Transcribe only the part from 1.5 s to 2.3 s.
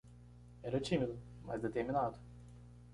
determinado